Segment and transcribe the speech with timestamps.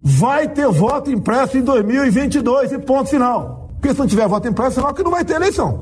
[0.00, 3.70] Vai ter voto impresso em 2022 e ponto final.
[3.74, 5.80] Porque se não tiver voto impresso, é que não vai ter eleição.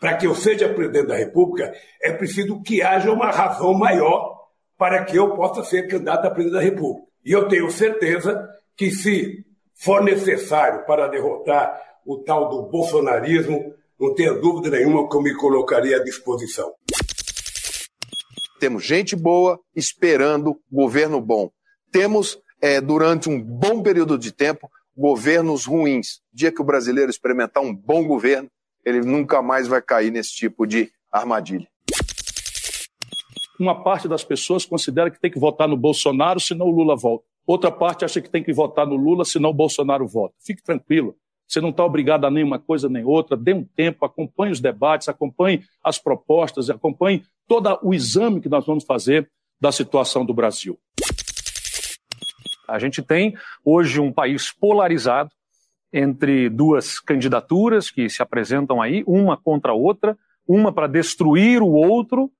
[0.00, 1.72] Para que eu seja presidente da República,
[2.02, 4.36] é preciso que haja uma razão maior
[4.78, 7.06] para que eu possa ser candidato a presidente da República.
[7.24, 9.44] E eu tenho certeza que, se
[9.74, 15.34] for necessário para derrotar o tal do bolsonarismo, não tenha dúvida nenhuma que eu me
[15.34, 16.72] colocaria à disposição.
[18.60, 21.50] Temos gente boa esperando governo bom.
[21.90, 26.16] Temos, é, durante um bom período de tempo, governos ruins.
[26.32, 28.50] O dia que o brasileiro experimentar um bom governo,
[28.84, 31.68] ele nunca mais vai cair nesse tipo de armadilha.
[33.58, 37.24] Uma parte das pessoas considera que tem que votar no Bolsonaro, senão o Lula volta.
[37.46, 40.34] Outra parte acha que tem que votar no Lula, senão o Bolsonaro volta.
[40.44, 41.16] Fique tranquilo.
[41.46, 43.36] Você não está obrigado a nenhuma coisa nem outra.
[43.36, 48.66] Dê um tempo, acompanhe os debates, acompanhe as propostas, acompanhe todo o exame que nós
[48.66, 50.78] vamos fazer da situação do Brasil.
[52.68, 53.34] A gente tem
[53.64, 55.30] hoje um país polarizado
[55.92, 61.70] entre duas candidaturas que se apresentam aí, uma contra a outra, uma para destruir o
[61.70, 62.30] outro.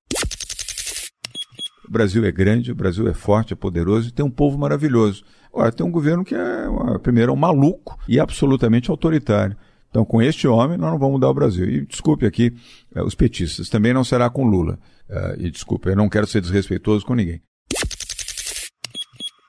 [1.87, 5.25] O Brasil é grande, o Brasil é forte, é poderoso e tem um povo maravilhoso.
[5.53, 9.57] Agora, tem um governo que é, primeiro, é um maluco e absolutamente autoritário.
[9.89, 11.67] Então, com este homem, nós não vamos mudar o Brasil.
[11.67, 12.55] E desculpe aqui
[12.95, 14.79] eh, os petistas, também não será com Lula.
[15.09, 17.41] Uh, e desculpe, eu não quero ser desrespeitoso com ninguém.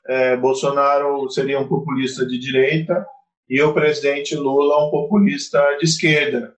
[0.08, 3.06] É, Bolsonaro seria um populista de direita
[3.46, 6.54] e o presidente Lula um populista de esquerda.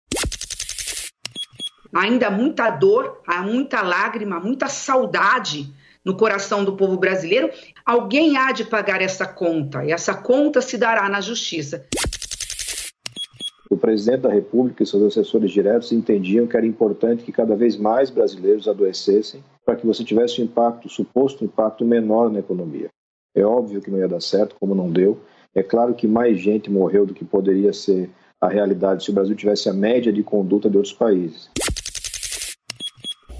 [1.93, 5.67] Ainda há muita dor, há muita lágrima, muita saudade
[6.05, 7.51] no coração do povo brasileiro.
[7.85, 11.85] Alguém há de pagar essa conta e essa conta se dará na justiça.
[13.69, 17.77] O presidente da República e seus assessores diretos entendiam que era importante que cada vez
[17.77, 22.89] mais brasileiros adoecessem para que você tivesse um impacto, suposto impacto menor na economia.
[23.35, 25.21] É óbvio que não ia dar certo, como não deu.
[25.55, 29.37] É claro que mais gente morreu do que poderia ser a realidade se o Brasil
[29.37, 31.49] tivesse a média de conduta de outros países.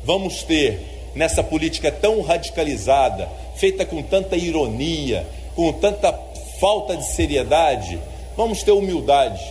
[0.05, 0.79] Vamos ter
[1.15, 6.13] nessa política tão radicalizada, feita com tanta ironia, com tanta
[6.61, 8.01] falta de seriedade,
[8.37, 9.43] vamos ter humildade.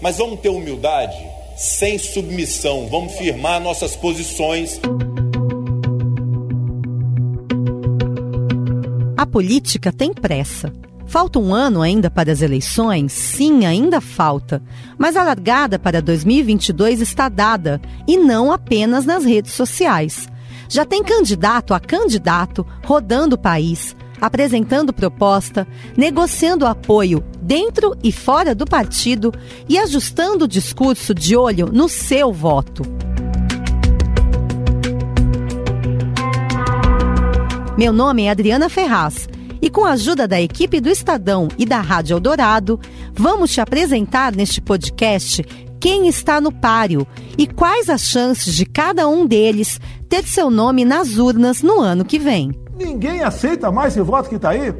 [0.00, 1.18] Mas vamos ter humildade
[1.56, 4.80] sem submissão, vamos firmar nossas posições.
[9.28, 10.72] Política tem pressa.
[11.06, 13.12] Falta um ano ainda para as eleições?
[13.12, 14.62] Sim, ainda falta.
[14.98, 20.28] Mas a largada para 2022 está dada, e não apenas nas redes sociais.
[20.68, 25.66] Já tem candidato a candidato rodando o país, apresentando proposta,
[25.96, 29.32] negociando apoio dentro e fora do partido
[29.66, 32.82] e ajustando o discurso de olho no seu voto.
[37.78, 39.28] Meu nome é Adriana Ferraz
[39.62, 42.80] e com a ajuda da equipe do Estadão e da Rádio Eldorado,
[43.14, 45.44] vamos te apresentar neste podcast
[45.78, 47.06] quem está no páreo
[47.38, 52.04] e quais as chances de cada um deles ter seu nome nas urnas no ano
[52.04, 52.50] que vem.
[52.76, 54.74] Ninguém aceita mais esse voto que está aí.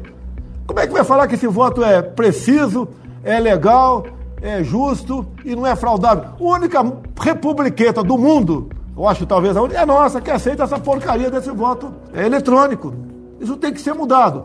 [0.67, 2.85] Como é que vai falar que esse voto é preciso,
[3.23, 4.07] é legal,
[4.41, 6.31] é justo e não é fraudável?
[6.37, 6.83] A única
[7.17, 8.67] republiqueta do mundo,
[8.99, 12.93] eu acho talvez a única, é nossa, que aceita essa porcaria desse voto é eletrônico.
[13.39, 14.43] Isso tem que ser mudado.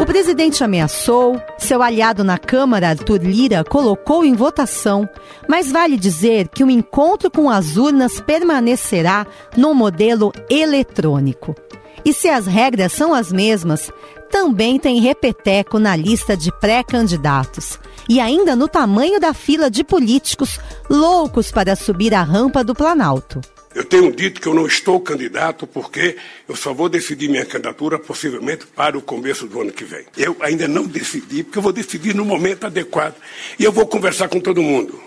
[0.00, 5.08] O presidente ameaçou, seu aliado na Câmara, Arthur Lira, colocou em votação,
[5.48, 11.56] mas vale dizer que o encontro com as urnas permanecerá no modelo eletrônico.
[12.04, 13.90] E se as regras são as mesmas,
[14.30, 17.76] também tem repeteco na lista de pré-candidatos.
[18.08, 23.40] E ainda no tamanho da fila de políticos loucos para subir a rampa do Planalto.
[23.72, 26.16] Eu tenho dito que eu não estou candidato porque
[26.48, 30.06] eu só vou decidir minha candidatura possivelmente para o começo do ano que vem.
[30.16, 33.14] Eu ainda não decidi, porque eu vou decidir no momento adequado.
[33.58, 35.00] E eu vou conversar com todo mundo.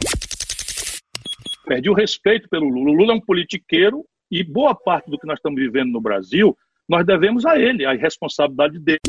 [1.66, 2.92] Perde o respeito pelo Lula.
[2.92, 6.58] O Lula é um politiqueiro e boa parte do que nós estamos vivendo no Brasil,
[6.88, 9.00] nós devemos a ele, a responsabilidade dele.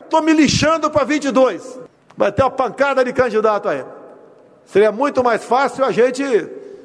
[0.00, 1.78] Estou me lixando para 22.
[2.16, 3.84] Vai ter uma pancada de candidato aí.
[4.64, 6.22] Seria muito mais fácil a gente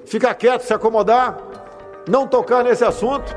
[0.05, 1.37] ficar quieto, se acomodar,
[2.07, 3.35] não tocar nesse assunto.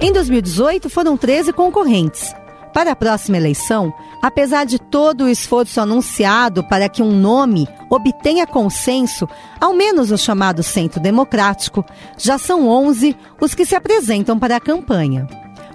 [0.00, 2.34] Em 2018, foram 13 concorrentes.
[2.74, 3.92] Para a próxima eleição,
[4.22, 9.28] apesar de todo o esforço anunciado para que um nome obtenha consenso,
[9.60, 11.84] ao menos o chamado Centro Democrático,
[12.16, 15.28] já são 11 os que se apresentam para a campanha.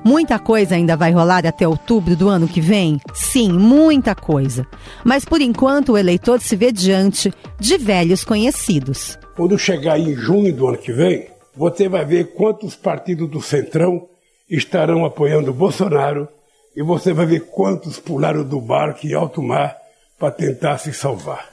[0.07, 2.97] Muita coisa ainda vai rolar até outubro do ano que vem?
[3.13, 4.65] Sim, muita coisa.
[5.03, 9.19] Mas por enquanto o eleitor se vê diante de velhos conhecidos.
[9.35, 14.07] Quando chegar em junho do ano que vem, você vai ver quantos partidos do Centrão
[14.49, 16.29] estarão apoiando Bolsonaro
[16.73, 19.75] e você vai ver quantos pularam do barco em alto mar
[20.17, 21.49] para tentar se salvar.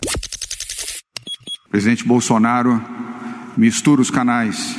[1.72, 2.80] Presidente Bolsonaro
[3.56, 4.76] mistura os canais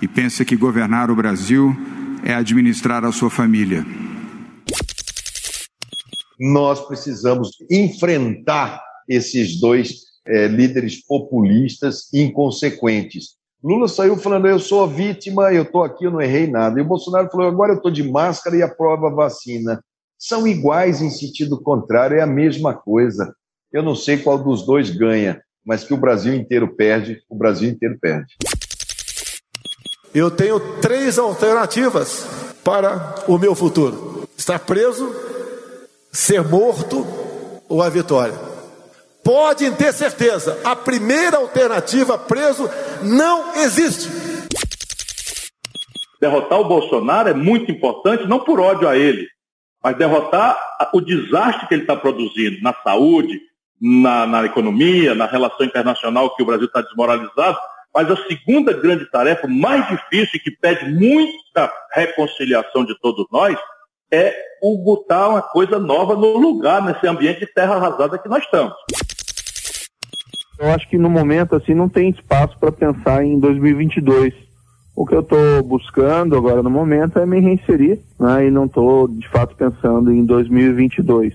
[0.00, 1.76] e pensa que governar o Brasil
[2.24, 3.84] é administrar a sua família.
[6.38, 13.36] Nós precisamos enfrentar esses dois é, líderes populistas inconsequentes.
[13.62, 16.78] Lula saiu falando: eu sou a vítima, eu estou aqui, eu não errei nada.
[16.78, 19.82] E o Bolsonaro falou: agora eu estou de máscara e aprova a vacina.
[20.18, 23.34] São iguais em sentido contrário, é a mesma coisa.
[23.72, 27.68] Eu não sei qual dos dois ganha, mas que o Brasil inteiro perde, o Brasil
[27.68, 28.34] inteiro perde.
[30.14, 32.26] Eu tenho três alternativas
[32.64, 35.14] para o meu futuro: estar preso,
[36.12, 37.06] ser morto
[37.68, 38.34] ou a vitória.
[39.22, 42.68] Podem ter certeza, a primeira alternativa, preso,
[43.02, 44.08] não existe.
[46.20, 49.26] Derrotar o Bolsonaro é muito importante, não por ódio a ele,
[49.82, 50.58] mas derrotar
[50.92, 53.40] o desastre que ele está produzindo na saúde,
[53.80, 57.58] na, na, economia, na relação internacional que o Brasil está desmoralizado.
[57.94, 63.58] Mas a segunda grande tarefa, mais difícil e que pede muita reconciliação de todos nós,
[64.12, 68.44] é o botar uma coisa nova no lugar, nesse ambiente de terra arrasada que nós
[68.44, 68.74] estamos.
[70.58, 74.34] Eu acho que no momento assim não tem espaço para pensar em 2022.
[74.94, 79.08] O que eu estou buscando agora no momento é me reinserir, né, e não estou
[79.08, 81.34] de fato pensando em 2022.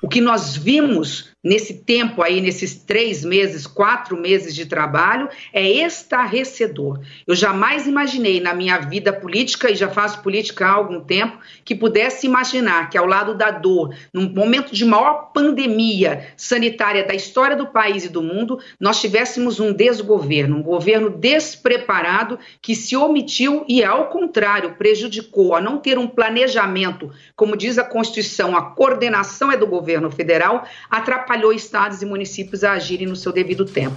[0.00, 5.68] O que nós vimos nesse tempo aí, nesses três meses, quatro meses de trabalho, é
[5.68, 7.00] estarrecedor.
[7.26, 11.74] Eu jamais imaginei na minha vida política, e já faço política há algum tempo, que
[11.74, 17.56] pudesse imaginar que ao lado da dor, num momento de maior pandemia sanitária da história
[17.56, 23.64] do país e do mundo, nós tivéssemos um desgoverno, um governo despreparado que se omitiu
[23.68, 29.50] e, ao contrário, prejudicou a não ter um planejamento, como diz a Constituição, a coordenação
[29.50, 33.96] é do governo federal, atrapalhou atrapalhou estados e municípios a agirem no seu devido tempo.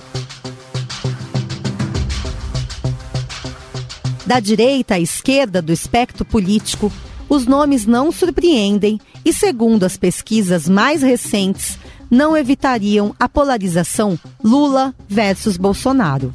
[4.26, 6.92] Da direita à esquerda do espectro político,
[7.28, 11.78] os nomes não surpreendem e, segundo as pesquisas mais recentes,
[12.10, 16.34] não evitariam a polarização Lula versus Bolsonaro.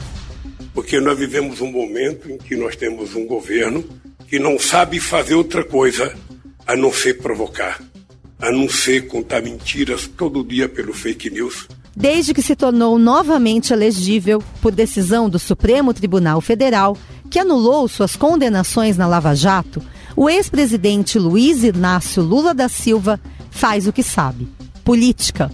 [0.75, 3.85] Porque nós vivemos um momento em que nós temos um governo
[4.29, 6.15] que não sabe fazer outra coisa
[6.67, 7.90] a não ser provocar
[8.41, 11.69] a não ser contar mentiras todo dia pelo fake news.
[11.95, 16.97] Desde que se tornou novamente elegível por decisão do Supremo Tribunal Federal,
[17.31, 19.83] que anulou suas condenações na Lava Jato,
[20.17, 23.21] o ex-presidente Luiz Inácio Lula da Silva
[23.51, 24.49] faz o que sabe:
[24.85, 25.51] política.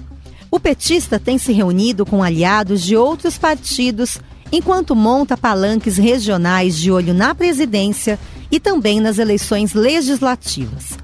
[0.50, 4.18] O petista tem se reunido com aliados de outros partidos
[4.52, 8.18] enquanto monta palanques regionais de olho na presidência
[8.50, 10.96] e também nas eleições legislativas.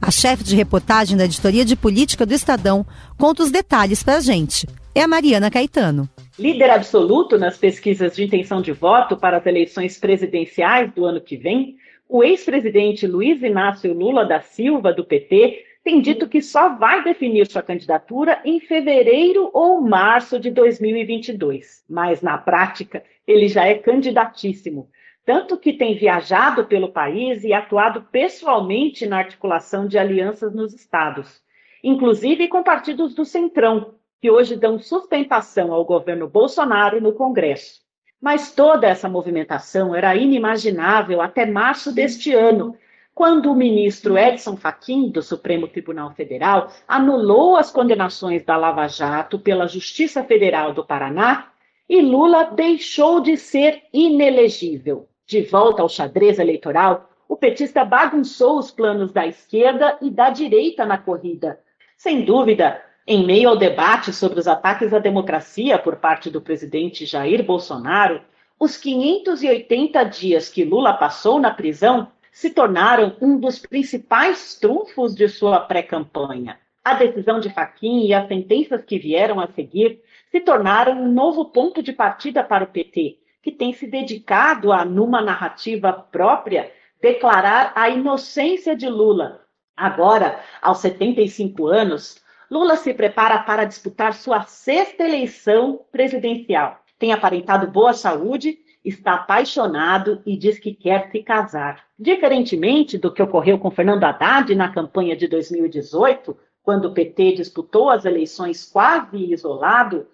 [0.00, 2.86] A chefe de reportagem da editoria de política do Estadão
[3.18, 4.66] conta os detalhes para a gente.
[4.94, 6.08] É a Mariana Caetano.
[6.38, 11.36] Líder absoluto nas pesquisas de intenção de voto para as eleições presidenciais do ano que
[11.36, 11.76] vem,
[12.08, 17.50] o ex-presidente Luiz Inácio Lula da Silva, do PT, tem dito que só vai definir
[17.50, 21.82] sua candidatura em fevereiro ou março de 2022.
[21.88, 24.88] Mas, na prática, ele já é candidatíssimo
[25.28, 31.42] tanto que tem viajado pelo país e atuado pessoalmente na articulação de alianças nos estados,
[31.84, 37.82] inclusive com partidos do Centrão, que hoje dão sustentação ao governo Bolsonaro no Congresso.
[38.18, 42.74] Mas toda essa movimentação era inimaginável até março deste ano,
[43.14, 49.38] quando o ministro Edson Fachin, do Supremo Tribunal Federal, anulou as condenações da Lava Jato
[49.38, 51.50] pela Justiça Federal do Paraná
[51.86, 55.07] e Lula deixou de ser inelegível.
[55.28, 60.86] De volta ao xadrez eleitoral, o petista bagunçou os planos da esquerda e da direita
[60.86, 61.60] na corrida.
[61.98, 67.04] Sem dúvida, em meio ao debate sobre os ataques à democracia por parte do presidente
[67.04, 68.22] Jair Bolsonaro,
[68.58, 75.28] os 580 dias que Lula passou na prisão se tornaram um dos principais trunfos de
[75.28, 76.58] sua pré-campanha.
[76.82, 81.44] A decisão de Faquim e as sentenças que vieram a seguir se tornaram um novo
[81.44, 87.72] ponto de partida para o PT, que tem se dedicado a, numa narrativa própria, declarar
[87.74, 89.40] a inocência de Lula.
[89.76, 96.80] Agora, aos 75 anos, Lula se prepara para disputar sua sexta eleição presidencial.
[96.98, 101.84] Tem aparentado boa saúde, está apaixonado e diz que quer se casar.
[101.98, 107.88] Diferentemente do que ocorreu com Fernando Haddad na campanha de 2018, quando o PT disputou
[107.88, 110.06] as eleições quase isolado,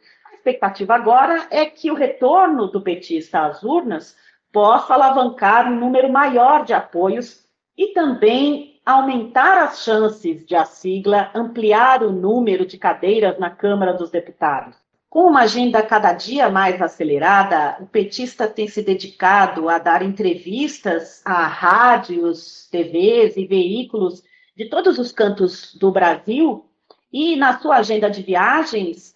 [0.45, 4.15] expectativa agora é que o retorno do petista às urnas
[4.53, 7.45] possa alavancar um número maior de apoios
[7.77, 13.95] e também aumentar as chances de a sigla ampliar o número de cadeiras na Câmara
[13.95, 14.77] dos Deputados.
[15.09, 21.23] Com uma agenda cada dia mais acelerada, o petista tem se dedicado a dar entrevistas
[21.25, 24.23] a rádios, TVs e veículos
[24.55, 26.67] de todos os cantos do Brasil
[27.13, 29.14] e, na sua agenda de viagens,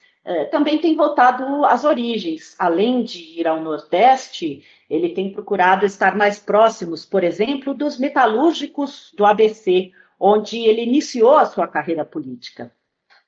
[0.51, 2.55] também tem voltado às origens.
[2.59, 9.13] Além de ir ao Nordeste, ele tem procurado estar mais próximos, por exemplo, dos metalúrgicos
[9.17, 12.73] do ABC, onde ele iniciou a sua carreira política.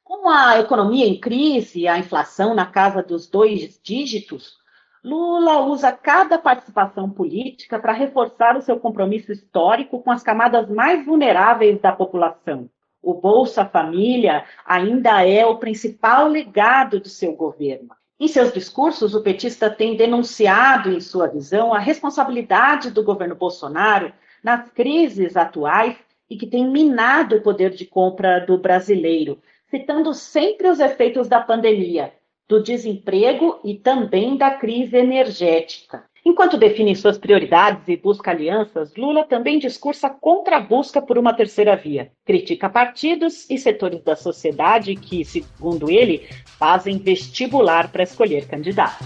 [0.02, 4.60] Com a economia em crise, a inflação na casa dos dois dígitos,
[5.02, 11.06] Lula usa cada participação política para reforçar o seu compromisso histórico com as camadas mais
[11.06, 12.68] vulneráveis da população.
[13.02, 17.88] O Bolsa Família ainda é o principal legado do seu governo.
[18.18, 24.12] Em seus discursos, o petista tem denunciado, em sua visão, a responsabilidade do governo Bolsonaro
[24.44, 25.96] nas crises atuais
[26.28, 29.40] e que tem minado o poder de compra do brasileiro,
[29.70, 32.12] citando sempre os efeitos da pandemia,
[32.50, 36.02] do desemprego e também da crise energética.
[36.26, 41.32] Enquanto define suas prioridades e busca alianças, Lula também discursa contra a busca por uma
[41.32, 42.10] terceira via.
[42.26, 46.28] Critica partidos e setores da sociedade que, segundo ele,
[46.58, 49.04] fazem vestibular para escolher candidato.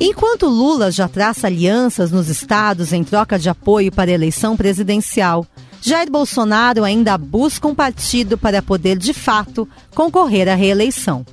[0.00, 5.46] Enquanto Lula já traça alianças nos estados em troca de apoio para a eleição presidencial,
[5.88, 11.24] Jair Bolsonaro ainda busca um partido para poder, de fato, concorrer à reeleição.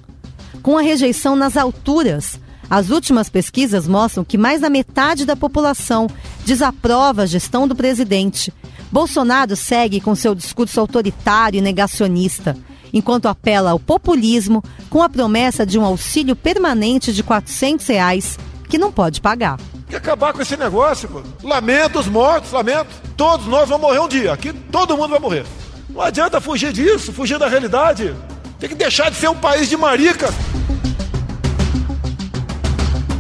[0.61, 6.07] Com a rejeição nas alturas, as últimas pesquisas mostram que mais da metade da população
[6.45, 8.53] desaprova a gestão do presidente.
[8.91, 12.55] Bolsonaro segue com seu discurso autoritário e negacionista,
[12.93, 18.37] enquanto apela ao populismo com a promessa de um auxílio permanente de 400 reais
[18.69, 19.57] que não pode pagar.
[19.93, 21.21] Que acabar com esse negócio, pô.
[21.43, 22.87] Lamento os mortos, lamento.
[23.15, 24.33] Todos nós vamos morrer um dia.
[24.33, 25.45] Aqui todo mundo vai morrer.
[25.87, 28.11] Não adianta fugir disso, fugir da realidade.
[28.59, 30.29] Tem que deixar de ser um país de marica.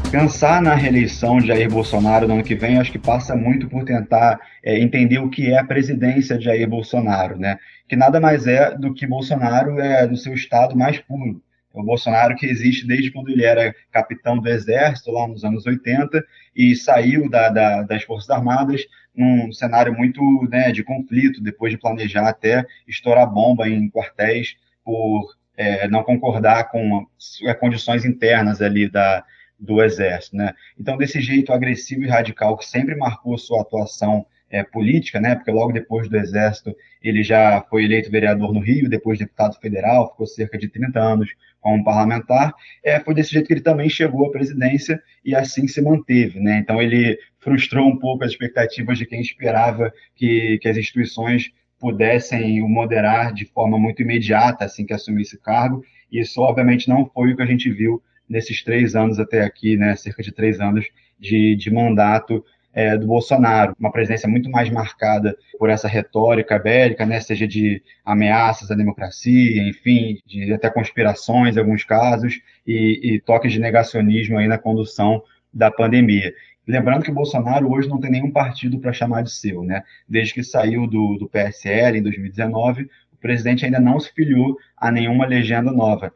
[0.09, 3.85] Pensar na reeleição de Jair Bolsonaro no ano que vem, acho que passa muito por
[3.85, 7.59] tentar é, entender o que é a presidência de Jair Bolsonaro, né?
[7.87, 11.39] Que nada mais é do que Bolsonaro é do seu estado mais puro
[11.73, 16.23] o Bolsonaro que existe desde quando ele era capitão do Exército, lá nos anos 80,
[16.55, 18.81] e saiu da, da, das Forças Armadas
[19.15, 25.35] num cenário muito né, de conflito, depois de planejar até estourar bomba em quartéis por
[25.57, 27.07] é, não concordar com
[27.47, 29.23] as condições internas ali da,
[29.59, 30.35] do Exército.
[30.35, 30.53] Né?
[30.79, 35.33] Então, desse jeito agressivo e radical que sempre marcou sua atuação é, política, né?
[35.33, 40.11] Porque logo depois do Exército ele já foi eleito vereador no Rio, depois deputado federal,
[40.11, 41.29] ficou cerca de 30 anos
[41.59, 42.53] como parlamentar.
[42.83, 46.59] É, foi desse jeito que ele também chegou à presidência e assim se manteve, né?
[46.59, 52.61] Então ele frustrou um pouco as expectativas de quem esperava que, que as instituições pudessem
[52.61, 55.83] o moderar de forma muito imediata assim que assumisse o cargo.
[56.11, 59.75] E isso, obviamente, não foi o que a gente viu nesses três anos até aqui,
[59.75, 59.95] né?
[59.95, 60.85] Cerca de três anos
[61.19, 67.05] de, de mandato é, do Bolsonaro, uma presidência muito mais marcada por essa retórica bélica,
[67.05, 73.19] né, seja de ameaças à democracia, enfim, de até conspirações em alguns casos, e, e
[73.19, 75.21] toques de negacionismo aí na condução
[75.53, 76.33] da pandemia.
[76.67, 79.83] Lembrando que Bolsonaro hoje não tem nenhum partido para chamar de seu, né?
[80.07, 84.89] Desde que saiu do, do PSL em 2019, o presidente ainda não se filiou a
[84.89, 86.13] nenhuma legenda nova.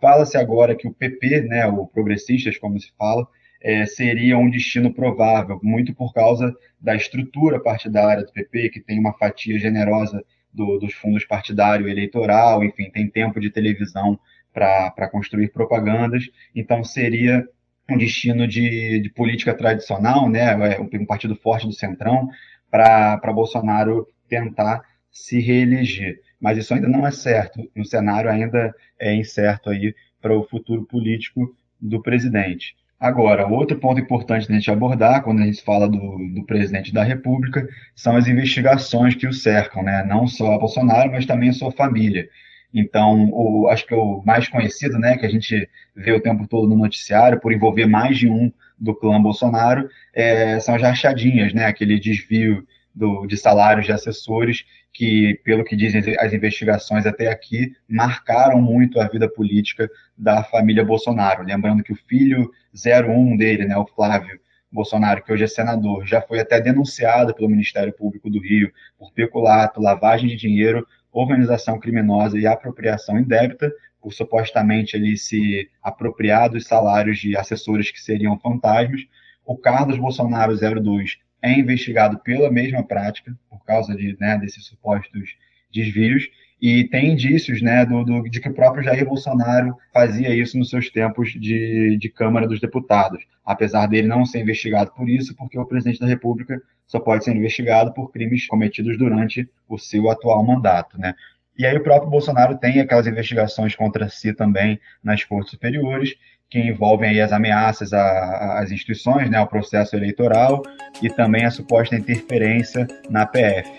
[0.00, 3.26] Fala-se agora que o PP, né, o Progressistas, como se fala,
[3.60, 8.98] é, seria um destino provável, muito por causa da estrutura partidária do PP, que tem
[8.98, 14.18] uma fatia generosa do, dos fundos partidário eleitoral, enfim, tem tempo de televisão
[14.52, 16.24] para construir propagandas,
[16.54, 17.46] então seria
[17.88, 22.28] um destino de, de política tradicional, né, é, um, partido forte do Centrão,
[22.70, 26.20] para Bolsonaro tentar se reeleger.
[26.40, 30.84] Mas isso ainda não é certo, o cenário ainda é incerto aí para o futuro
[30.84, 32.76] político do presidente.
[33.00, 37.04] Agora, outro ponto importante a gente abordar quando a gente fala do, do, presidente da
[37.04, 40.04] República são as investigações que o cercam, né?
[40.04, 42.28] Não só a Bolsonaro, mas também a sua família.
[42.74, 46.68] Então, o, acho que o mais conhecido, né, que a gente vê o tempo todo
[46.68, 51.66] no noticiário, por envolver mais de um do clã Bolsonaro, é, são as rachadinhas, né?
[51.66, 52.66] Aquele desvio
[52.98, 59.00] do, de salários de assessores que, pelo que dizem as investigações até aqui, marcaram muito
[59.00, 61.44] a vida política da família Bolsonaro.
[61.44, 64.40] Lembrando que o filho 01 dele, né, o Flávio
[64.70, 69.12] Bolsonaro, que hoje é senador, já foi até denunciado pelo Ministério Público do Rio por
[69.12, 76.66] peculato, lavagem de dinheiro, organização criminosa e apropriação indébita, por supostamente ele se apropriar dos
[76.66, 79.02] salários de assessores que seriam fantasmas.
[79.44, 85.36] O Carlos Bolsonaro 02 é investigado pela mesma prática, por causa de, né, desses supostos
[85.72, 86.28] desvios,
[86.60, 90.70] e tem indícios né, do, do, de que o próprio Jair Bolsonaro fazia isso nos
[90.70, 95.58] seus tempos de, de Câmara dos Deputados, apesar dele não ser investigado por isso, porque
[95.58, 100.44] o presidente da República só pode ser investigado por crimes cometidos durante o seu atual
[100.44, 100.98] mandato.
[100.98, 101.14] Né?
[101.56, 106.16] E aí o próprio Bolsonaro tem aquelas investigações contra si também nas cortes superiores,
[106.50, 110.62] que envolvem aí as ameaças às instituições, né, ao processo eleitoral
[111.02, 113.70] e também a suposta interferência na PF.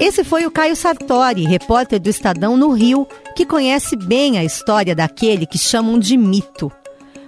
[0.00, 4.94] Esse foi o Caio Sartori, repórter do Estadão no Rio, que conhece bem a história
[4.94, 6.70] daquele que chamam de mito.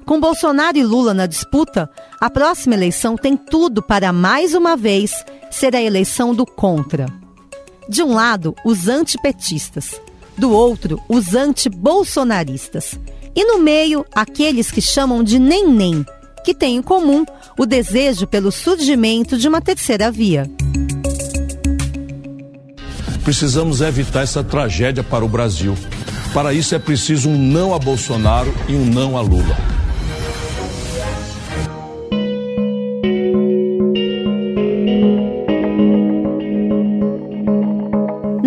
[0.04, 1.88] Com Bolsonaro e Lula na disputa,
[2.20, 7.06] a próxima eleição tem tudo para mais uma vez ser a eleição do contra.
[7.88, 10.00] De um lado, os antipetistas,
[10.38, 12.98] do outro, os anti-bolsonaristas.
[13.34, 16.04] E no meio, aqueles que chamam de nem-nem,
[16.44, 17.24] que têm em comum
[17.58, 20.50] o desejo pelo surgimento de uma terceira via.
[23.24, 25.76] Precisamos evitar essa tragédia para o Brasil.
[26.32, 29.56] Para isso é preciso um não a Bolsonaro e um não a Lula.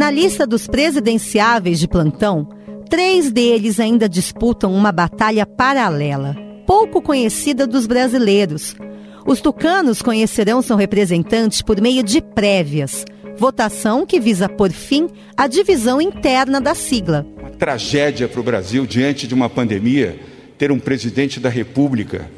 [0.10, 2.50] Na lista dos presidenciáveis de plantão,
[2.90, 6.36] três deles ainda disputam uma batalha paralela,
[6.66, 8.76] pouco conhecida dos brasileiros.
[9.24, 13.06] Os tucanos conhecerão seu representante por meio de prévias,
[13.38, 17.24] votação que visa por fim a divisão interna da sigla.
[17.38, 20.20] Uma tragédia para o Brasil diante de uma pandemia
[20.58, 22.32] ter um presidente da República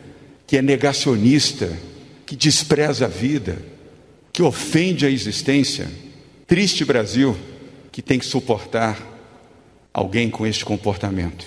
[0.45, 1.71] que é negacionista,
[2.25, 3.59] que despreza a vida,
[4.33, 5.87] que ofende a existência.
[6.45, 7.33] Triste Brasil
[7.91, 8.97] que tem que suportar
[9.93, 11.45] alguém com este comportamento.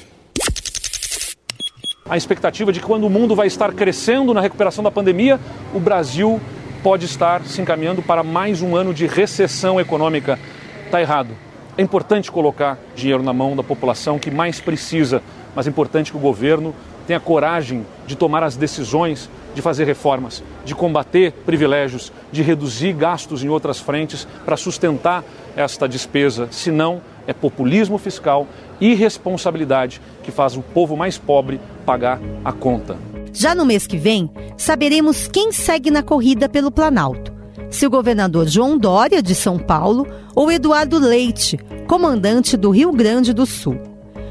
[2.08, 5.40] A expectativa de que quando o mundo vai estar crescendo na recuperação da pandemia,
[5.72, 6.38] o Brasil
[6.82, 10.38] pode estar se encaminhando para mais um ano de recessão econômica.
[10.84, 11.30] Está errado.
[11.78, 15.23] É importante colocar dinheiro na mão da população que mais precisa,
[15.56, 16.75] mas é importante que o governo
[17.06, 23.42] tenha coragem de tomar as decisões de fazer reformas, de combater privilégios, de reduzir gastos
[23.42, 25.25] em outras frentes para sustentar
[25.56, 26.49] esta despesa.
[26.50, 28.47] Senão, é populismo fiscal,
[28.80, 32.97] irresponsabilidade que faz o povo mais pobre pagar a conta.
[33.32, 37.32] Já no mês que vem, saberemos quem segue na corrida pelo Planalto.
[37.71, 43.32] Se o governador João Dória, de São Paulo, ou Eduardo Leite, comandante do Rio Grande
[43.32, 43.76] do Sul.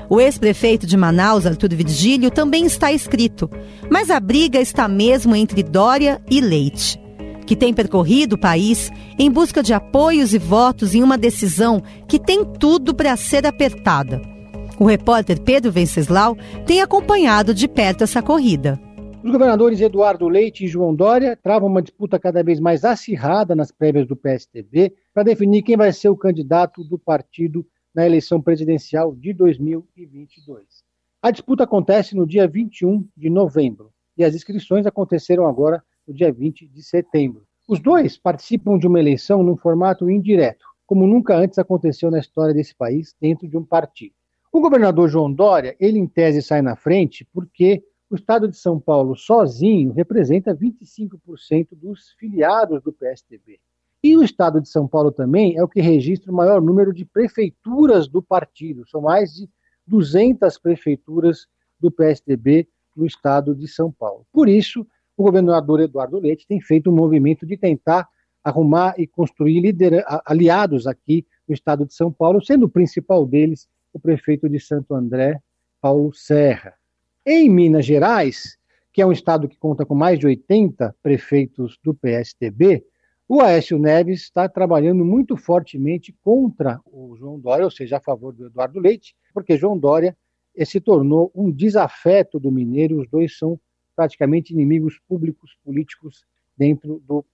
[0.09, 3.49] O ex-prefeito de Manaus, Arthur Virgílio, também está inscrito,
[3.89, 7.01] mas a briga está mesmo entre Dória e Leite,
[7.43, 12.19] que tem percorrido o país em busca de apoios e votos em uma decisão que
[12.19, 14.21] tem tudo para ser apertada.
[14.79, 18.79] O repórter Pedro Venceslau tem acompanhado de perto essa corrida.
[19.23, 23.71] Os governadores Eduardo Leite e João Dória travam uma disputa cada vez mais acirrada nas
[23.71, 29.15] prévias do PSTB para definir quem vai ser o candidato do partido na eleição presidencial
[29.15, 30.83] de 2022.
[31.21, 36.31] A disputa acontece no dia 21 de novembro e as inscrições aconteceram agora no dia
[36.31, 37.45] 20 de setembro.
[37.67, 42.53] Os dois participam de uma eleição num formato indireto, como nunca antes aconteceu na história
[42.53, 44.13] desse país dentro de um partido.
[44.51, 48.79] O governador João Dória, ele em tese sai na frente porque o estado de São
[48.79, 53.59] Paulo sozinho representa 25% dos filiados do PSDB.
[54.03, 57.05] E o estado de São Paulo também é o que registra o maior número de
[57.05, 58.87] prefeituras do partido.
[58.87, 59.49] São mais de
[59.87, 61.47] 200 prefeituras
[61.79, 64.27] do PSDB no estado de São Paulo.
[64.31, 64.85] Por isso,
[65.15, 68.07] o governador Eduardo Leite tem feito um movimento de tentar
[68.43, 69.75] arrumar e construir
[70.25, 74.95] aliados aqui no estado de São Paulo, sendo o principal deles o prefeito de Santo
[74.95, 75.39] André,
[75.79, 76.73] Paulo Serra.
[77.25, 78.57] Em Minas Gerais,
[78.91, 82.83] que é um estado que conta com mais de 80 prefeitos do PSDB,
[83.27, 88.33] o Aécio Neves está trabalhando muito fortemente contra o João Dória, ou seja, a favor
[88.33, 90.15] do Eduardo Leite, porque João Dória
[90.55, 93.59] eh, se tornou um desafeto do Mineiro, os dois são
[93.95, 96.25] praticamente inimigos públicos políticos
[96.57, 97.25] dentro do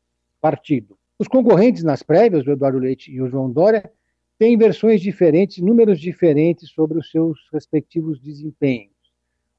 [0.41, 0.98] partido.
[1.17, 3.91] Os concorrentes nas prévias, o Eduardo Leite e o João Dória,
[4.38, 8.93] têm versões diferentes, números diferentes sobre os seus respectivos desempenhos.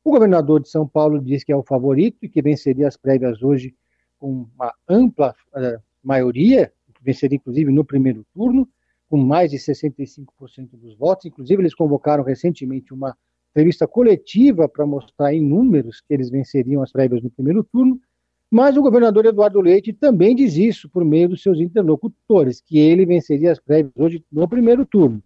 [0.02, 3.42] O governador de São Paulo diz que é o favorito e que venceria as prévias
[3.42, 3.74] hoje
[4.18, 8.66] com uma ampla uh, maioria, venceria inclusive no primeiro turno,
[9.08, 10.26] com mais de 65%
[10.72, 11.26] dos votos.
[11.26, 13.16] Inclusive, eles convocaram recentemente uma
[13.50, 18.00] entrevista coletiva para mostrar em números que eles venceriam as prévias no primeiro turno.
[18.50, 23.06] Mas o governador Eduardo Leite também diz isso por meio dos seus interlocutores, que ele
[23.06, 25.22] venceria as prévias hoje no primeiro turno.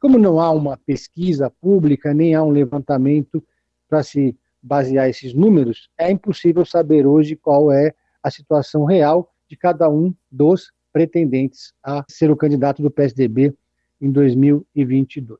[0.00, 3.42] Como não há uma pesquisa pública, nem há um levantamento
[3.88, 9.56] para se basear esses números, é impossível saber hoje qual é a situação real de
[9.56, 13.54] cada um dos pretendentes a ser o candidato do PSDB
[14.00, 15.38] em 2022.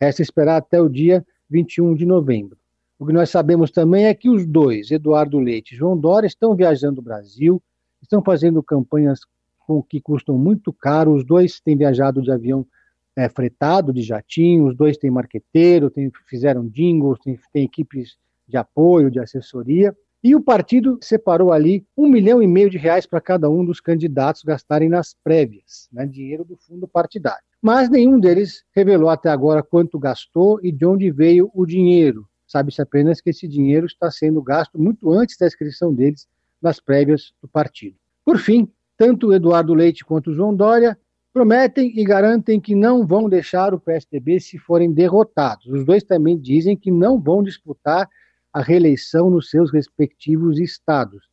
[0.00, 2.56] Resta esperar até o dia 21 de novembro.
[2.98, 6.54] O que nós sabemos também é que os dois, Eduardo Leite e João Dória, estão
[6.54, 7.62] viajando o Brasil,
[8.02, 9.20] estão fazendo campanhas
[9.66, 11.14] com que custam muito caro.
[11.14, 12.66] Os dois têm viajado de avião
[13.16, 19.10] é, fretado, de jatinho, os dois têm marqueteiro, têm, fizeram jingles, têm, equipes de apoio,
[19.10, 19.96] de assessoria.
[20.22, 23.80] E o partido separou ali um milhão e meio de reais para cada um dos
[23.80, 27.49] candidatos gastarem nas prévias, né, dinheiro do fundo partidário.
[27.62, 32.26] Mas nenhum deles revelou até agora quanto gastou e de onde veio o dinheiro.
[32.46, 36.26] Sabe-se apenas que esse dinheiro está sendo gasto muito antes da inscrição deles
[36.60, 37.96] nas prévias do partido.
[38.24, 40.98] Por fim, tanto Eduardo Leite quanto João Dória
[41.32, 45.66] prometem e garantem que não vão deixar o PSDB se forem derrotados.
[45.66, 48.08] Os dois também dizem que não vão disputar
[48.52, 51.29] a reeleição nos seus respectivos estados.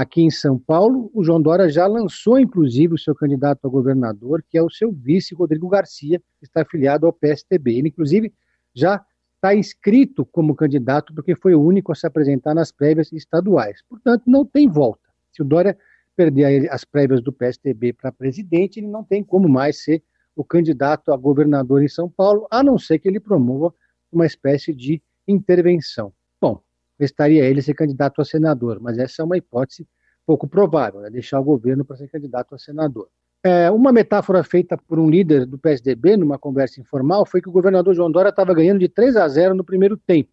[0.00, 4.42] Aqui em São Paulo, o João Dória já lançou, inclusive, o seu candidato a governador,
[4.48, 7.76] que é o seu vice, Rodrigo Garcia, que está afiliado ao PSTB.
[7.76, 8.32] Ele, inclusive,
[8.74, 13.82] já está inscrito como candidato, porque foi o único a se apresentar nas prévias estaduais.
[13.86, 15.06] Portanto, não tem volta.
[15.32, 15.76] Se o Dória
[16.16, 20.02] perder as prévias do PSTB para presidente, ele não tem como mais ser
[20.34, 23.74] o candidato a governador em São Paulo, a não ser que ele promova
[24.10, 26.10] uma espécie de intervenção.
[27.00, 29.86] Bom, restaria ele ser candidato a senador, mas essa é uma hipótese
[30.26, 31.10] pouco provável, né?
[31.10, 33.08] deixar o governo para ser candidato a senador.
[33.42, 37.52] É, uma metáfora feita por um líder do PSDB numa conversa informal foi que o
[37.52, 40.32] governador João Dória estava ganhando de 3 a 0 no primeiro tempo.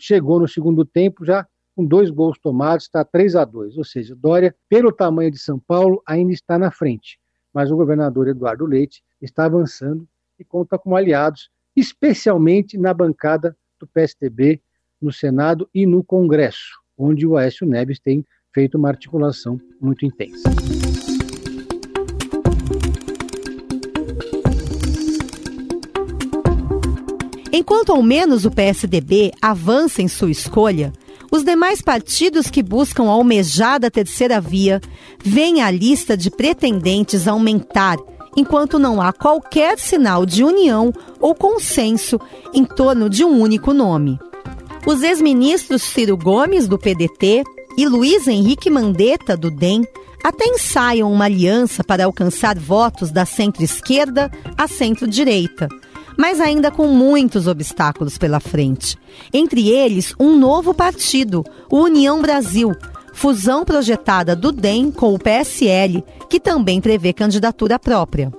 [0.00, 4.16] Chegou no segundo tempo já com dois gols tomados, está 3 a 2 Ou seja,
[4.16, 7.20] Dória, pelo tamanho de São Paulo, ainda está na frente.
[7.52, 13.86] Mas o governador Eduardo Leite está avançando e conta com aliados, especialmente na bancada do
[13.86, 14.60] PSDB
[15.00, 20.48] no Senado e no Congresso, onde o Aécio Neves tem feito uma articulação muito intensa.
[27.52, 30.92] Enquanto ao menos o PSDB avança em sua escolha,
[31.30, 34.80] os demais partidos que buscam a almejada terceira via
[35.22, 37.96] veem a lista de pretendentes aumentar,
[38.36, 42.18] enquanto não há qualquer sinal de união ou consenso
[42.54, 44.18] em torno de um único nome.
[44.88, 47.44] Os ex-ministros Ciro Gomes, do PDT,
[47.76, 49.86] e Luiz Henrique Mandetta, do DEM,
[50.24, 55.68] até ensaiam uma aliança para alcançar votos da centro-esquerda à centro-direita,
[56.16, 58.96] mas ainda com muitos obstáculos pela frente.
[59.30, 62.72] Entre eles, um novo partido, o União Brasil,
[63.12, 68.32] fusão projetada do DEM com o PSL, que também prevê candidatura própria.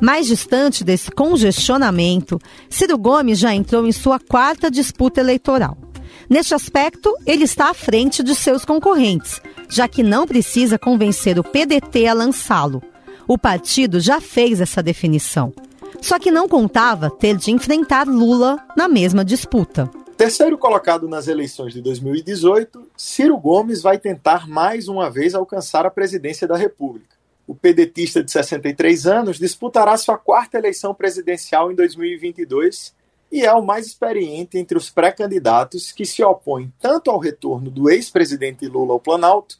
[0.00, 2.38] Mais distante desse congestionamento,
[2.70, 5.89] Ciro Gomes já entrou em sua quarta disputa eleitoral.
[6.30, 11.42] Neste aspecto, ele está à frente de seus concorrentes, já que não precisa convencer o
[11.42, 12.80] PDT a lançá-lo.
[13.26, 15.52] O partido já fez essa definição.
[16.00, 19.90] Só que não contava ter de enfrentar Lula na mesma disputa.
[20.16, 25.90] Terceiro colocado nas eleições de 2018, Ciro Gomes vai tentar mais uma vez alcançar a
[25.90, 27.16] presidência da República.
[27.44, 32.94] O pedetista de 63 anos disputará sua quarta eleição presidencial em 2022
[33.30, 37.88] e é o mais experiente entre os pré-candidatos que se opõem tanto ao retorno do
[37.88, 39.58] ex-presidente Lula ao Planalto,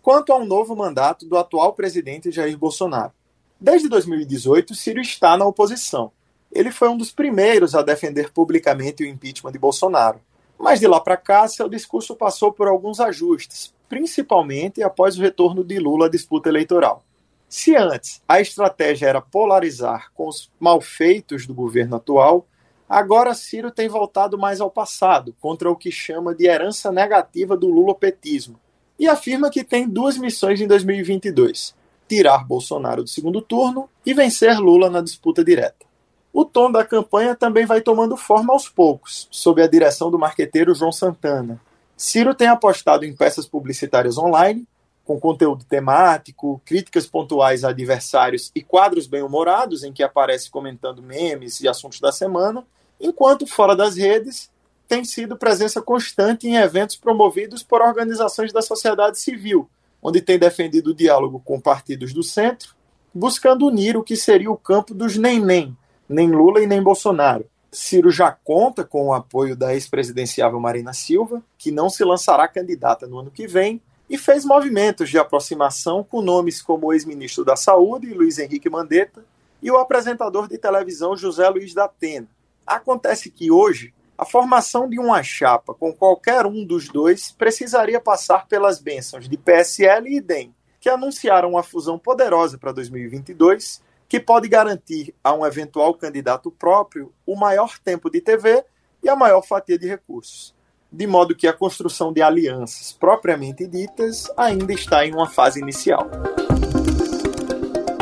[0.00, 3.12] quanto ao novo mandato do atual presidente Jair Bolsonaro.
[3.60, 6.12] Desde 2018, Ciro está na oposição.
[6.50, 10.20] Ele foi um dos primeiros a defender publicamente o impeachment de Bolsonaro.
[10.58, 15.62] Mas de lá para cá, seu discurso passou por alguns ajustes, principalmente após o retorno
[15.64, 17.02] de Lula à disputa eleitoral.
[17.48, 22.46] Se antes a estratégia era polarizar com os malfeitos do governo atual,
[22.88, 27.68] Agora, Ciro tem voltado mais ao passado, contra o que chama de herança negativa do
[27.68, 28.58] lulopetismo,
[28.98, 31.74] e afirma que tem duas missões em 2022:
[32.08, 35.86] tirar Bolsonaro do segundo turno e vencer Lula na disputa direta.
[36.32, 40.74] O tom da campanha também vai tomando forma aos poucos, sob a direção do marqueteiro
[40.74, 41.60] João Santana.
[41.96, 44.66] Ciro tem apostado em peças publicitárias online,
[45.04, 51.60] com conteúdo temático, críticas pontuais a adversários e quadros bem-humorados em que aparece comentando memes
[51.60, 52.64] e assuntos da semana,
[53.00, 54.50] enquanto fora das redes
[54.88, 59.68] tem sido presença constante em eventos promovidos por organizações da sociedade civil,
[60.02, 62.74] onde tem defendido o diálogo com partidos do centro,
[63.14, 65.76] buscando unir o que seria o campo dos nem-nem,
[66.08, 67.44] nem Lula e nem Bolsonaro.
[67.70, 73.06] Ciro já conta com o apoio da ex-presidenciável Marina Silva, que não se lançará candidata
[73.06, 77.56] no ano que vem, e fez movimentos de aproximação com nomes como o ex-ministro da
[77.56, 79.22] Saúde, Luiz Henrique Mandetta,
[79.62, 82.26] e o apresentador de televisão José Luiz da Atena.
[82.68, 88.46] Acontece que hoje a formação de uma chapa com qualquer um dos dois precisaria passar
[88.46, 94.48] pelas bênçãos de PSL e DEM, que anunciaram uma fusão poderosa para 2022, que pode
[94.48, 98.62] garantir a um eventual candidato próprio o maior tempo de TV
[99.02, 100.54] e a maior fatia de recursos.
[100.92, 106.06] De modo que a construção de alianças propriamente ditas ainda está em uma fase inicial.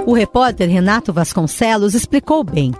[0.04, 2.72] O repórter Renato Vasconcelos explicou bem.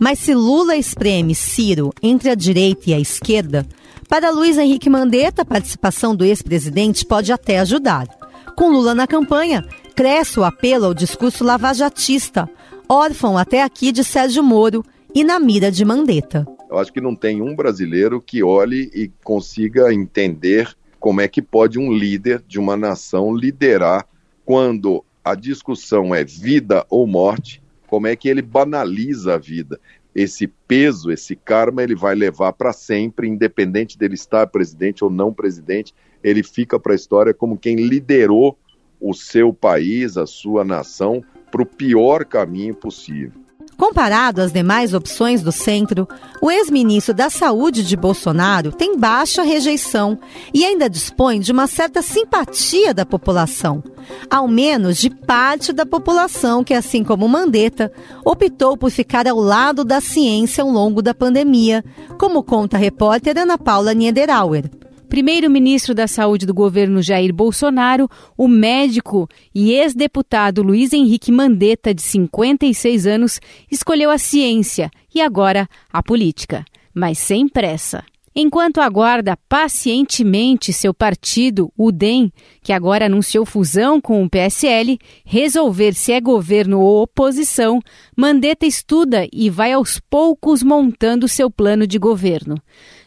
[0.00, 3.66] Mas se Lula espreme Ciro entre a direita e a esquerda,
[4.08, 8.08] para Luiz Henrique Mandetta, a participação do ex-presidente pode até ajudar.
[8.56, 9.62] Com Lula na campanha,
[9.94, 12.48] cresce o apelo ao discurso lavajatista,
[12.88, 14.82] órfão até aqui de Sérgio Moro
[15.14, 16.46] e na mira de Mandetta.
[16.70, 21.42] Eu acho que não tem um brasileiro que olhe e consiga entender como é que
[21.42, 24.06] pode um líder de uma nação liderar
[24.46, 29.80] quando a discussão é vida ou morte, como é que ele banaliza a vida.
[30.14, 35.34] Esse peso, esse karma, ele vai levar para sempre, independente dele estar presidente ou não
[35.34, 38.56] presidente, ele fica para a história como quem liderou
[39.00, 43.32] o seu país, a sua nação, para o pior caminho possível.
[43.80, 46.06] Comparado às demais opções do centro,
[46.38, 50.18] o ex-ministro da Saúde de Bolsonaro tem baixa rejeição
[50.52, 53.82] e ainda dispõe de uma certa simpatia da população,
[54.28, 57.90] ao menos de parte da população que, assim como Mandetta,
[58.22, 61.82] optou por ficar ao lado da ciência ao longo da pandemia,
[62.18, 64.64] como conta a repórter Ana Paula Niederauer
[65.10, 72.00] primeiro-ministro da Saúde do governo Jair Bolsonaro, o médico e ex-deputado Luiz Henrique Mandetta, de
[72.00, 78.04] 56 anos, escolheu a ciência e agora a política, mas sem pressa.
[78.32, 85.92] Enquanto aguarda pacientemente seu partido, o DEM, que agora anunciou fusão com o PSL, resolver
[85.92, 87.80] se é governo ou oposição,
[88.16, 92.54] Mandetta estuda e vai aos poucos montando seu plano de governo.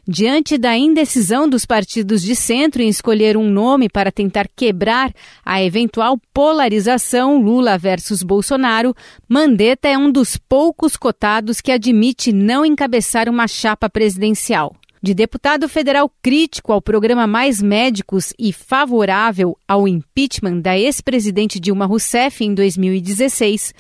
[0.06, 5.14] Diante da indecisão dos partidos de centro em escolher um nome para tentar quebrar
[5.46, 8.94] a eventual polarização Lula versus Bolsonaro,
[9.30, 14.76] Mandetta é um dos poucos cotados que admite não encabeçar uma chapa presidencial.
[15.02, 21.86] De deputado federal crítico ao programa Mais Médicos e favorável ao impeachment da ex-presidente Dilma
[21.86, 23.74] Rousseff em 2016,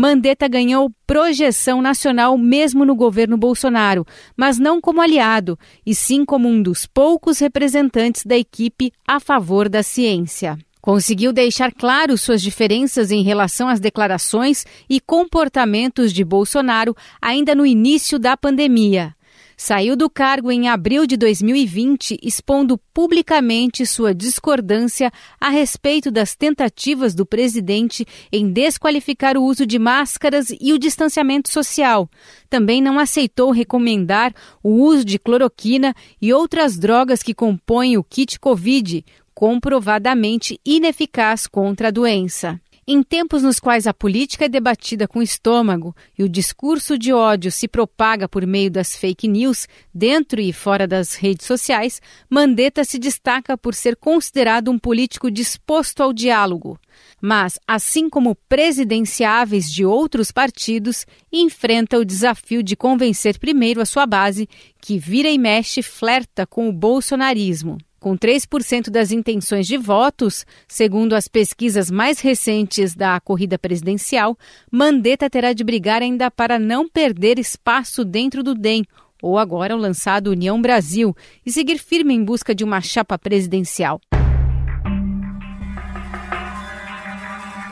[0.00, 4.06] Mandetta ganhou projeção nacional mesmo no governo Bolsonaro,
[4.36, 9.68] mas não como aliado, e sim como um dos poucos representantes da equipe a favor
[9.68, 10.56] da ciência.
[10.80, 17.66] Conseguiu deixar claro suas diferenças em relação às declarações e comportamentos de Bolsonaro ainda no
[17.66, 19.17] início da pandemia
[19.58, 27.12] saiu do cargo em abril de 2020, expondo publicamente sua discordância a respeito das tentativas
[27.12, 32.08] do presidente em desqualificar o uso de máscaras e o distanciamento social.
[32.48, 35.92] Também não aceitou recomendar o uso de cloroquina
[36.22, 42.60] e outras drogas que compõem o kit Covid, comprovadamente ineficaz contra a doença.
[42.90, 47.52] Em tempos nos quais a política é debatida com estômago e o discurso de ódio
[47.52, 52.98] se propaga por meio das fake news dentro e fora das redes sociais, Mandetta se
[52.98, 56.80] destaca por ser considerado um político disposto ao diálogo.
[57.20, 64.06] Mas, assim como presidenciáveis de outros partidos, enfrenta o desafio de convencer primeiro a sua
[64.06, 64.48] base,
[64.80, 67.76] que vira e mexe flerta com o bolsonarismo.
[68.00, 74.38] Com 3% das intenções de votos, segundo as pesquisas mais recentes da corrida presidencial,
[74.70, 78.84] Mandetta terá de brigar ainda para não perder espaço dentro do DEM,
[79.20, 84.00] ou agora o lançado União Brasil, e seguir firme em busca de uma chapa presidencial.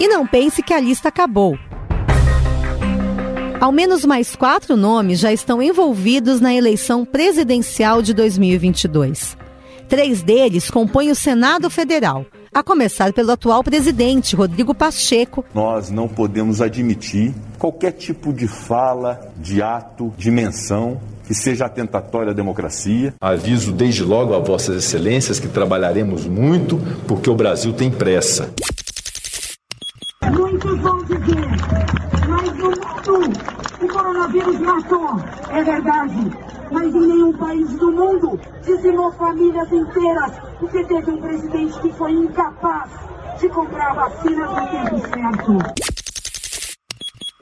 [0.01, 1.57] E não pense que a lista acabou.
[3.61, 9.46] Ao menos mais quatro nomes já estão envolvidos na eleição presidencial de 2022.
[9.89, 15.45] Três deles compõem o Senado Federal, a começar pelo atual presidente, Rodrigo Pacheco.
[15.55, 22.31] Nós não podemos admitir qualquer tipo de fala, de ato, de menção que seja atentatória
[22.31, 23.15] à democracia.
[23.21, 28.53] Aviso desde logo a Vossas Excelências que trabalharemos muito porque o Brasil tem pressa.
[30.33, 32.16] Muitos vão dizer,
[32.57, 33.33] no mundo
[33.81, 35.21] o coronavírus matou.
[35.51, 41.81] É verdade mas em nenhum país do mundo dizimou famílias inteiras porque teve um presidente
[41.81, 42.91] que foi incapaz
[43.41, 45.59] de comprar vacinas no tempo certo.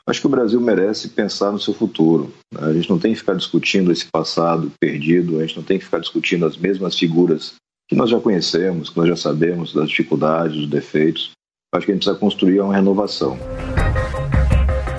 [0.07, 2.33] Acho que o Brasil merece pensar no seu futuro.
[2.59, 5.85] A gente não tem que ficar discutindo esse passado perdido, a gente não tem que
[5.85, 7.55] ficar discutindo as mesmas figuras
[7.89, 11.31] que nós já conhecemos, que nós já sabemos das dificuldades, dos defeitos.
[11.75, 13.39] Acho que a gente precisa construir uma renovação.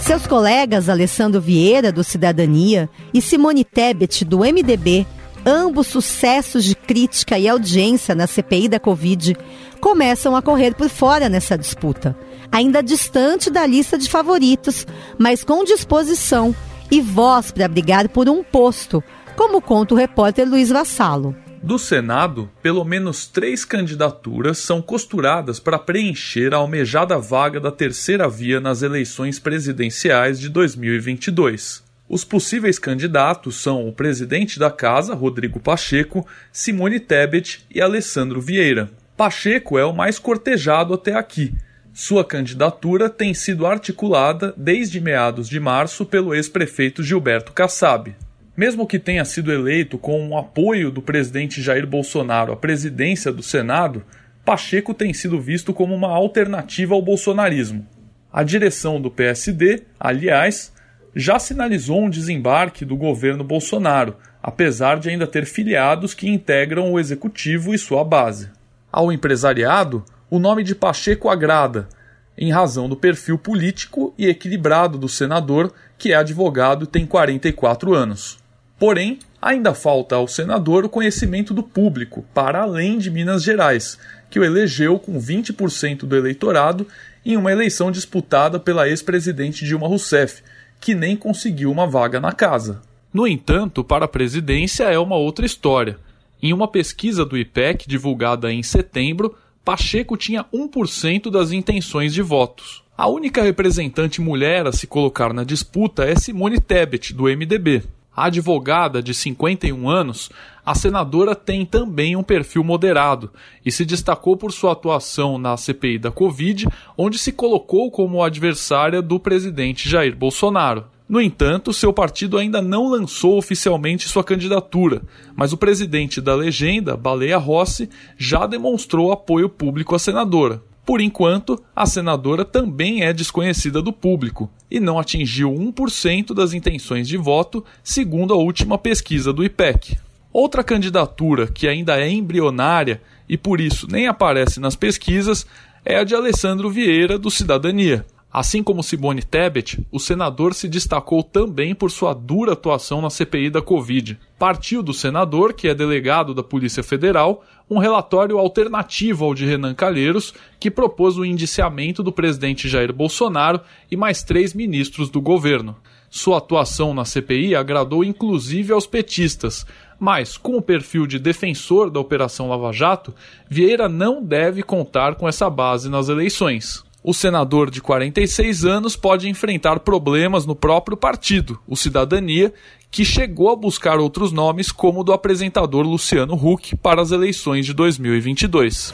[0.06, 5.04] Seus colegas Alessandro Vieira, do Cidadania, e Simone Tebet, do MDB,
[5.44, 9.36] ambos sucessos de crítica e audiência na CPI da Covid,
[9.82, 12.16] começam a correr por fora nessa disputa,
[12.52, 14.86] ainda distante da lista de favoritos,
[15.18, 16.56] mas com disposição
[16.92, 19.04] e voz para brigar por um posto,
[19.36, 21.36] como conta o repórter Luiz Vassalo.
[21.66, 28.30] Do Senado, pelo menos três candidaturas são costuradas para preencher a almejada vaga da terceira
[28.30, 31.84] via nas eleições presidenciais de 2022.
[32.08, 38.92] Os possíveis candidatos são o presidente da casa, Rodrigo Pacheco, Simone Tebet e Alessandro Vieira.
[39.18, 41.52] Pacheco é o mais cortejado até aqui.
[41.92, 48.16] Sua candidatura tem sido articulada desde meados de março pelo ex-prefeito Gilberto Kassab.
[48.56, 53.44] Mesmo que tenha sido eleito com o apoio do presidente Jair Bolsonaro à presidência do
[53.44, 54.04] Senado,
[54.46, 57.86] Pacheco tem sido visto como uma alternativa ao bolsonarismo.
[58.32, 60.72] A direção do PSD, aliás,
[61.14, 67.00] já sinalizou um desembarque do governo Bolsonaro, apesar de ainda ter filiados que integram o
[67.00, 68.50] executivo e sua base.
[68.92, 71.90] Ao empresariado, o nome de Pacheco agrada,
[72.38, 77.94] em razão do perfil político e equilibrado do senador, que é advogado e tem 44
[77.94, 78.45] anos.
[78.86, 83.98] Porém, ainda falta ao senador o conhecimento do público, para além de Minas Gerais,
[84.30, 86.86] que o elegeu com 20% do eleitorado
[87.26, 90.44] em uma eleição disputada pela ex-presidente Dilma Rousseff,
[90.80, 92.80] que nem conseguiu uma vaga na casa.
[93.12, 95.98] No entanto, para a presidência é uma outra história.
[96.40, 102.84] Em uma pesquisa do IPEC divulgada em setembro, Pacheco tinha 1% das intenções de votos.
[102.96, 107.82] A única representante mulher a se colocar na disputa é Simone Tebet, do MDB.
[108.16, 110.30] Advogada de 51 anos,
[110.66, 113.32] a senadora tem também um perfil moderado
[113.66, 119.02] e se destacou por sua atuação na CPI da Covid, onde se colocou como adversária
[119.02, 120.86] do presidente Jair Bolsonaro.
[121.08, 125.04] No entanto, seu partido ainda não lançou oficialmente sua candidatura,
[125.36, 130.64] mas o presidente da legenda, Baleia Rossi, já demonstrou apoio público à senadora.
[130.86, 137.08] Por enquanto, a senadora também é desconhecida do público e não atingiu 1% das intenções
[137.08, 139.98] de voto, segundo a última pesquisa do IPEC.
[140.32, 145.48] Outra candidatura que ainda é embrionária e por isso nem aparece nas pesquisas
[145.84, 148.06] é a de Alessandro Vieira, do Cidadania.
[148.32, 153.50] Assim como Simone Tebet, o senador se destacou também por sua dura atuação na CPI
[153.50, 154.20] da Covid.
[154.38, 159.74] Partiu do senador, que é delegado da Polícia Federal, um relatório alternativo ao de Renan
[159.74, 165.76] Calheiros, que propôs o indiciamento do presidente Jair Bolsonaro e mais três ministros do governo.
[166.10, 169.66] Sua atuação na CPI agradou inclusive aos petistas,
[170.00, 173.14] mas, com o perfil de defensor da Operação Lava Jato,
[173.50, 179.30] Vieira não deve contar com essa base nas eleições o senador de 46 anos pode
[179.30, 182.52] enfrentar problemas no próprio partido, o Cidadania,
[182.90, 187.68] que chegou a buscar outros nomes, como o do apresentador Luciano Huck, para as eleições
[187.68, 188.92] de 2022.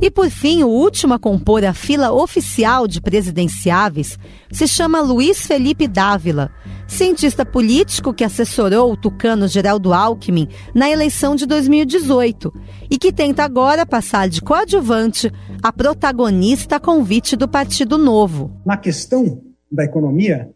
[0.00, 4.18] E por fim, o último a compor a fila oficial de presidenciáveis
[4.50, 6.50] se chama Luiz Felipe Dávila,
[6.90, 12.52] cientista político que assessorou o tucano Geraldo Alckmin na eleição de 2018
[12.90, 15.30] e que tenta agora passar de coadjuvante
[15.62, 18.60] a protagonista a convite do Partido Novo.
[18.66, 20.50] Na questão da economia,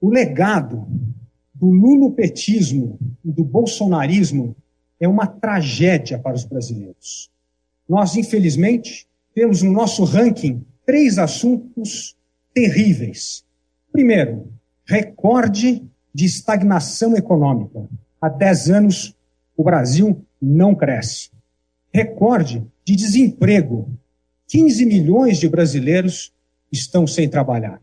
[0.00, 0.86] o legado
[1.54, 4.54] do lulopetismo e do bolsonarismo
[5.00, 7.30] é uma tragédia para os brasileiros.
[7.88, 12.14] Nós, infelizmente, temos no nosso ranking três assuntos
[12.52, 13.44] terríveis.
[13.90, 14.57] Primeiro,
[14.88, 17.86] recorde de estagnação econômica.
[18.20, 19.14] Há 10 anos,
[19.56, 21.30] o Brasil não cresce.
[21.92, 23.90] Recorde de desemprego.
[24.48, 26.32] 15 milhões de brasileiros
[26.72, 27.80] estão sem trabalhar.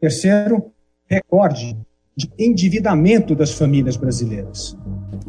[0.00, 0.72] Terceiro,
[1.06, 1.76] recorde
[2.16, 4.76] de endividamento das famílias brasileiras.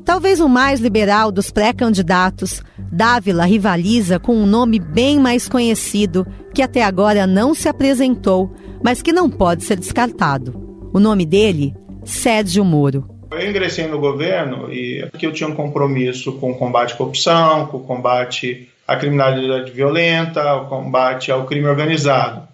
[0.05, 6.61] Talvez o mais liberal dos pré-candidatos, Dávila rivaliza com um nome bem mais conhecido, que
[6.61, 8.51] até agora não se apresentou,
[8.83, 10.70] mas que não pode ser descartado.
[10.93, 13.07] O nome dele, Sérgio Moro.
[13.31, 17.67] Eu ingressei no governo e porque eu tinha um compromisso com o combate à corrupção,
[17.67, 22.45] com o combate à criminalidade violenta, o combate ao crime organizado.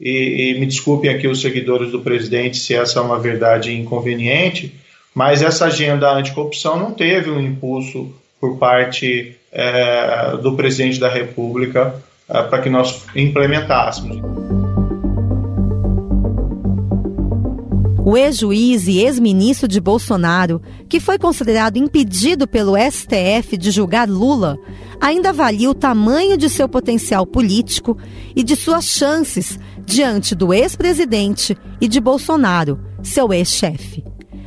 [0.00, 4.74] E, e me desculpem aqui os seguidores do presidente se essa é uma verdade inconveniente,
[5.14, 8.10] mas essa agenda anticorrupção não teve um impulso
[8.40, 11.94] por parte é, do presidente da República
[12.28, 14.61] é, para que nós implementássemos.
[18.04, 24.58] O ex-juiz e ex-ministro de Bolsonaro, que foi considerado impedido pelo STF de julgar Lula,
[25.00, 27.96] ainda avalia o tamanho de seu potencial político
[28.34, 34.02] e de suas chances diante do ex-presidente e de Bolsonaro, seu ex-chefe.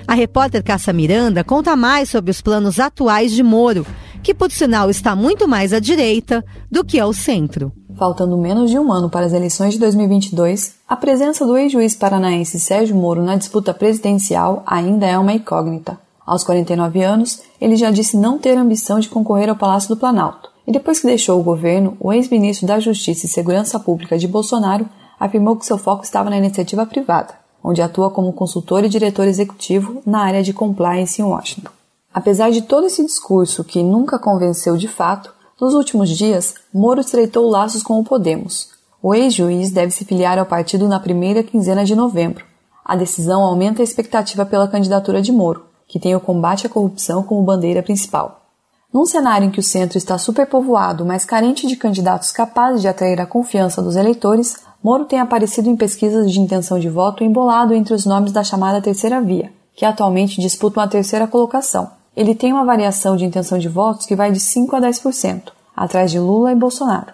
[0.06, 3.88] A repórter Caça Miranda conta mais sobre os planos atuais de Moro,
[4.26, 7.72] que por sinal está muito mais à direita do que ao centro.
[7.96, 12.60] Faltando menos de um ano para as eleições de 2022, a presença do ex-juiz paranaense
[12.60, 16.00] Sérgio Moro na disputa presidencial ainda é uma incógnita.
[16.26, 20.50] Aos 49 anos, ele já disse não ter ambição de concorrer ao Palácio do Planalto.
[20.66, 24.90] E depois que deixou o governo, o ex-ministro da Justiça e Segurança Pública de Bolsonaro
[25.20, 30.02] afirmou que seu foco estava na iniciativa privada, onde atua como consultor e diretor executivo
[30.04, 31.70] na área de compliance em Washington.
[32.16, 37.50] Apesar de todo esse discurso que nunca convenceu de fato, nos últimos dias, Moro estreitou
[37.50, 38.70] laços com o Podemos.
[39.04, 42.46] O ex-juiz deve se filiar ao partido na primeira quinzena de novembro.
[42.86, 47.22] A decisão aumenta a expectativa pela candidatura de Moro, que tem o combate à corrupção
[47.22, 48.46] como bandeira principal.
[48.94, 53.20] Num cenário em que o centro está superpovoado, mas carente de candidatos capazes de atrair
[53.20, 57.94] a confiança dos eleitores, Moro tem aparecido em pesquisas de intenção de voto embolado entre
[57.94, 61.95] os nomes da chamada terceira via, que atualmente disputam a terceira colocação.
[62.16, 66.12] Ele tem uma variação de intenção de votos que vai de 5 a 10%, atrás
[66.12, 67.14] de Lula e Bolsonaro.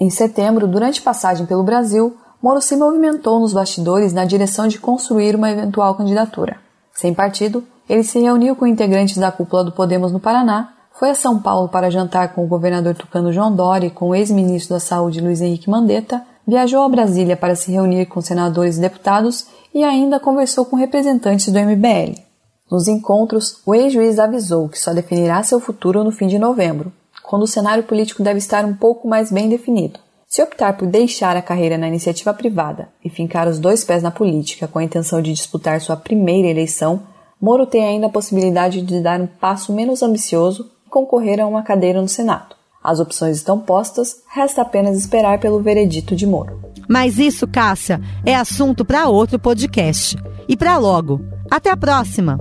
[0.00, 5.34] Em setembro, durante passagem pelo Brasil, Moro se movimentou nos bastidores na direção de construir
[5.34, 6.56] uma eventual candidatura.
[6.94, 11.14] Sem partido, ele se reuniu com integrantes da cúpula do Podemos no Paraná, foi a
[11.14, 14.80] São Paulo para jantar com o governador tucano João Dória e com o ex-ministro da
[14.80, 19.82] Saúde Luiz Henrique Mandetta, viajou a Brasília para se reunir com senadores e deputados e
[19.82, 22.27] ainda conversou com representantes do MBL.
[22.70, 26.92] Nos encontros, o ex-juiz avisou que só definirá seu futuro no fim de novembro,
[27.22, 29.98] quando o cenário político deve estar um pouco mais bem definido.
[30.26, 34.10] Se optar por deixar a carreira na iniciativa privada e fincar os dois pés na
[34.10, 37.02] política com a intenção de disputar sua primeira eleição,
[37.40, 41.62] Moro tem ainda a possibilidade de dar um passo menos ambicioso e concorrer a uma
[41.62, 42.56] cadeira no Senado.
[42.82, 46.60] As opções estão postas, resta apenas esperar pelo veredito de Moro.
[46.88, 50.16] Mas isso, Cássia, é assunto para outro podcast.
[50.48, 51.20] E para logo.
[51.50, 52.38] Até a próxima!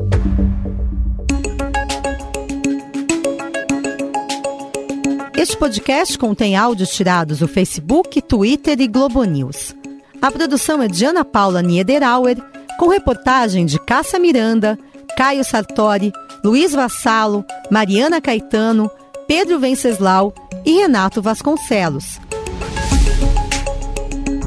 [5.35, 9.75] Este podcast contém áudios tirados do Facebook, Twitter e Globo News.
[10.21, 12.37] A produção é de Ana Paula Niederauer,
[12.77, 14.77] com reportagem de Cássia Miranda,
[15.15, 16.11] Caio Sartori,
[16.43, 18.91] Luiz Vassalo, Mariana Caetano,
[19.27, 20.33] Pedro Venceslau
[20.65, 22.19] e Renato Vasconcelos.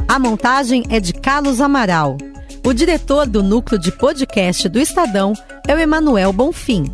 [0.06, 2.16] A montagem é de Carlos Amaral.
[2.64, 5.32] O diretor do núcleo de podcast do Estadão
[5.66, 6.84] é o Emanuel Bonfim.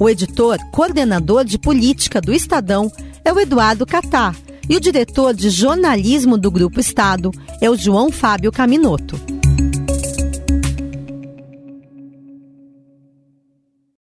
[0.00, 2.90] O editor, coordenador de política do Estadão
[3.24, 4.34] é o Eduardo Catar.
[4.68, 9.20] E o diretor de jornalismo do Grupo Estado é o João Fábio Caminoto.